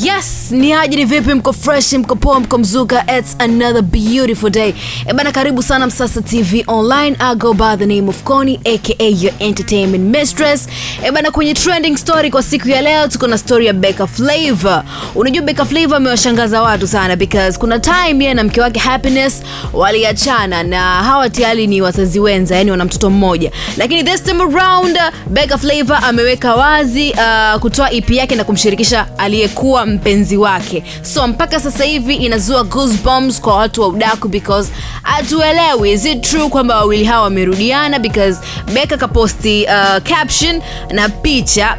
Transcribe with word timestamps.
Yes, 0.00 0.50
ni 0.50 0.72
aje, 0.72 0.96
ni 0.96 1.04
vipi? 1.04 1.34
Mko 1.34 1.52
fresh, 1.52 1.92
mko 1.92 2.16
poa, 2.16 2.40
mko 2.40 2.58
mzuka? 2.58 3.04
It's 3.18 3.36
another 3.38 3.82
beautiful 3.82 4.50
day. 4.50 4.74
E 5.08 5.12
bana, 5.12 5.32
karibu 5.32 5.62
sana 5.62 5.86
Msasa 5.86 6.22
TV 6.22 6.64
Online. 6.66 7.16
I 7.20 7.34
go 7.34 7.52
by 7.54 7.76
the 7.76 7.86
name 7.86 8.08
of 8.08 8.22
Connie 8.24 8.60
aka 8.64 9.08
your 9.10 9.32
entertainment 9.40 10.04
mistress. 10.16 10.68
E 11.04 11.10
bana, 11.10 11.30
kwenye 11.30 11.54
trending 11.54 11.96
story 11.96 12.30
kwa 12.30 12.42
siku 12.42 12.68
ya 12.68 12.82
leo 12.82 13.08
tuko 13.08 13.26
na 13.26 13.38
story 13.38 13.66
ya 13.66 13.72
Beka 13.72 14.06
Flavor. 14.06 14.84
Unajua 15.14 15.42
Beka 15.42 15.64
Flavor 15.64 15.96
amewashangaza 15.96 16.62
watu 16.62 16.86
sana 16.86 17.16
because 17.16 17.58
kuna 17.58 17.78
time 17.78 18.24
yeye 18.24 18.34
na 18.34 18.44
mke 18.44 18.60
wake 18.60 18.80
Happiness 18.80 19.42
waliachana 19.72 20.62
na 20.62 20.80
hawa 21.02 21.30
tayari 21.30 21.66
ni 21.66 21.82
wazazi 21.82 22.20
wenza, 22.20 22.56
yani 22.56 22.70
wana 22.70 22.84
mtoto 22.84 23.10
mmoja, 23.10 23.50
lakini 23.76 24.04
this 24.04 24.22
time 24.22 24.42
around 24.42 24.98
Beka 25.26 25.58
Flavor 25.58 26.00
ameweka 26.04 26.54
wazi 26.54 27.10
uh, 27.12 27.60
kutoa 27.60 27.92
EP 27.92 28.10
yake 28.10 28.34
na 28.36 28.44
kumshirikisha 28.44 29.06
aliyekuwa 29.18 29.81
mpenzi 29.86 30.36
wake, 30.36 30.84
so 31.02 31.26
mpaka 31.28 31.60
sasa 31.60 31.84
hivi 31.84 32.14
inazua 32.14 32.64
goosebumps 32.64 33.40
kwa 33.40 33.56
watu 33.56 33.80
wa 33.82 33.88
udaku 33.88 34.28
because 34.28 34.72
hatuelewi. 35.02 35.92
Is 35.92 36.04
it 36.04 36.20
true 36.30 36.48
kwamba 36.48 36.76
wawili 36.76 37.04
hawa 37.04 37.22
wamerudiana, 37.22 37.98
because 37.98 38.40
Beka 38.74 38.96
kaposti 38.96 39.64
uh, 39.66 40.02
caption 40.02 40.62
na 40.92 41.08
picha 41.08 41.76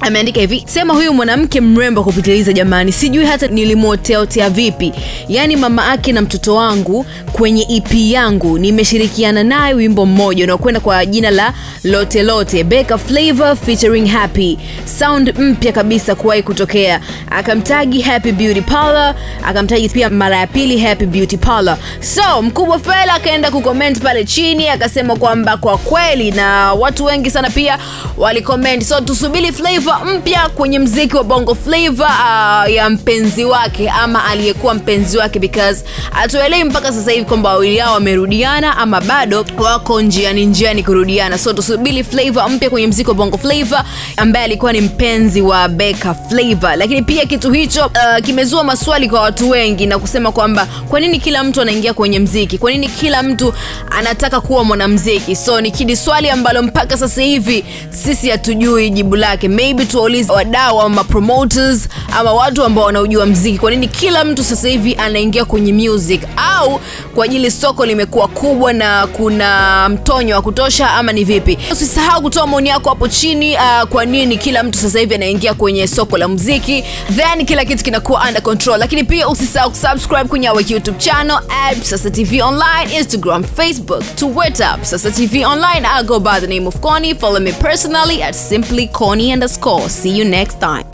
ameandika 0.00 0.40
hivi 0.40 0.64
sema 0.66 0.94
huyu 0.94 1.12
mwanamke 1.14 1.60
mrembo 1.60 2.04
kupitiliza 2.04 2.52
jamani. 2.52 2.92
Sijui 2.92 3.24
hata 3.26 3.46
nilimwoteotea 3.46 4.50
vipi. 4.50 4.92
Yaani 5.28 5.56
mama 5.56 5.88
ake 5.88 6.12
na 6.12 6.22
mtoto 6.22 6.54
wangu 6.54 7.06
kwenye 7.32 7.66
ep 7.76 7.94
yangu. 7.94 8.58
Nimeshirikiana 8.58 9.44
naye 9.44 9.74
wimbo 9.74 10.06
mmoja 10.06 10.44
unaokwenda 10.44 10.80
kwa 10.80 11.06
jina 11.06 11.30
la 11.30 11.52
lotelote 11.84 12.22
lote. 12.22 12.64
Becca 12.64 12.98
Flavor 12.98 13.56
featuring 13.56 14.06
happy. 14.08 14.58
Sound 14.98 15.38
mpya 15.38 15.72
kabisa 15.72 16.14
kuwahi 16.14 16.42
kutokea. 16.42 17.00
Akamtagi 17.30 18.00
happy 18.00 18.32
beauty 18.32 18.60
parlor. 18.60 19.14
Akamtagi 19.44 19.88
pia 19.88 20.10
mara 20.10 20.36
ya 20.36 20.46
pili 20.46 20.78
happy 20.78 21.06
beauty 21.06 21.36
parlor. 21.36 21.76
So 22.00 22.42
mkubwa 22.42 22.78
fela 22.78 23.14
akaenda 23.14 23.50
kucomment 23.50 24.00
pale 24.00 24.24
chini 24.24 24.68
akasema 24.68 25.16
kwamba 25.16 25.56
kwa 25.56 25.78
kweli 25.78 26.30
na 26.30 26.72
watu 26.72 27.04
wengi 27.04 27.30
sana 27.30 27.50
pia 27.50 27.78
walicomment. 28.16 28.82
So 28.84 29.00
tusubiri 29.00 29.52
flavor 29.52 29.85
mpya 29.94 30.48
kwenye 30.48 30.78
mziki 30.78 31.16
wa 31.16 31.24
bongo 31.24 31.54
flavor 31.54 32.06
uh, 32.10 32.72
ya 32.74 32.90
mpenzi 32.90 33.44
wake 33.44 33.90
ama 33.90 34.24
aliyekuwa 34.24 34.74
mpenzi 34.74 35.18
wake 35.18 35.38
because 35.38 35.84
hatuelewi 36.10 36.64
mpaka 36.64 36.92
sasa 36.92 37.10
hivi 37.12 37.24
kwamba 37.24 37.48
wawili 37.50 37.78
hao 37.78 37.94
wamerudiana 37.94 38.76
ama 38.78 39.00
bado 39.00 39.44
wako 39.58 40.00
njiani 40.00 40.46
njiani 40.46 40.82
kurudiana. 40.82 41.38
So 41.38 41.52
tusubiri 41.52 42.04
flavor 42.04 42.50
mpya 42.50 42.70
kwenye 42.70 42.86
mziki 42.86 43.08
wa 43.08 43.14
bongo 43.14 43.38
flavor 43.38 43.84
ambaye 44.16 44.44
alikuwa 44.44 44.72
ni 44.72 44.80
mpenzi 44.80 45.40
wa 45.40 45.68
beka 45.68 46.14
Flavor. 46.14 46.76
Lakini 46.76 47.02
pia 47.02 47.26
kitu 47.26 47.52
hicho 47.52 47.86
uh, 47.86 48.24
kimezua 48.24 48.64
maswali 48.64 49.08
kwa 49.08 49.20
watu 49.20 49.50
wengi 49.50 49.86
na 49.86 49.98
kusema 49.98 50.32
kwamba 50.32 50.66
kwa 50.88 51.00
nini 51.00 51.18
kila 51.20 51.44
mtu 51.44 51.60
anaingia 51.62 51.94
kwenye 51.94 52.18
mziki? 52.18 52.58
Kwa 52.58 52.70
nini 52.70 52.88
kila 52.88 53.22
mtu 53.22 53.52
anataka 53.90 54.40
kuwa 54.40 54.64
mwanamziki? 54.64 55.36
So 55.36 55.60
ni 55.60 55.70
kidi 55.70 55.96
swali 55.96 56.30
ambalo 56.30 56.62
mpaka 56.62 56.96
sasa 56.96 57.22
hivi 57.22 57.64
sisi 57.90 58.28
hatujui 58.30 58.90
jibu 58.90 59.16
lake. 59.16 59.48
Maybe 59.48 59.75
tuwaulize 59.84 60.32
wadau 60.32 60.80
ama 60.80 61.04
promoters 61.04 61.88
ama 62.18 62.32
watu 62.32 62.64
ambao 62.64 62.84
wanaojua 62.84 63.26
mziki. 63.26 63.58
Kwa 63.58 63.70
nini 63.70 63.88
kila 63.88 64.24
mtu 64.24 64.44
sasa 64.44 64.68
hivi 64.68 64.94
anaingia 64.94 65.44
kwenye 65.44 65.72
music? 65.72 66.22
Au 66.36 66.80
kwa 67.14 67.24
ajili 67.24 67.50
soko 67.50 67.86
limekuwa 67.86 68.28
kubwa 68.28 68.72
na 68.72 69.06
kuna 69.06 69.88
mtonyo 69.88 70.34
wa 70.34 70.42
kutosha 70.42 70.90
ama 70.90 71.12
ni 71.12 71.24
vipi? 71.24 71.58
Usisahau 71.72 72.22
kutoa 72.22 72.46
maoni 72.46 72.68
yako 72.68 72.88
hapo 72.88 73.08
chini 73.08 73.54
uh, 73.56 73.88
kwa 73.88 74.04
nini 74.04 74.36
kila 74.36 74.62
mtu 74.62 74.78
sasa 74.78 74.98
hivi 74.98 75.14
anaingia 75.14 75.54
kwenye 75.54 75.86
soko 75.88 76.18
la 76.18 76.28
muziki 76.28 76.84
then 77.16 77.46
kila 77.46 77.64
kitu 77.64 77.84
kinakuwa 77.84 78.24
under 78.28 78.42
control. 78.42 78.78
Lakini 78.78 79.04
pia 79.04 79.28
usisahau 79.28 79.70
kusubscribe 79.70 80.24
kwenye 80.24 80.50
our 80.50 80.62
youtube 80.72 80.98
channel 80.98 81.38
at 81.68 81.82
sasa 81.82 82.10
tv 82.10 82.42
online 82.42 82.96
instagram 82.98 83.44
facebook 83.44 84.02
twitter 84.16 84.78
sasa 84.82 85.10
tv 85.10 85.44
online. 85.44 85.86
I'll 85.96 86.04
go 86.06 86.20
by 86.20 86.40
the 86.40 86.46
name 86.46 86.66
of 86.66 86.80
connie. 86.80 87.14
Follow 87.14 87.40
me 87.40 87.52
personally 87.52 88.22
at 88.22 88.34
simply 88.34 88.86
connie 88.88 89.32
underscore 89.32 89.65
see 89.88 90.16
you 90.16 90.24
next 90.24 90.60
time 90.60 90.86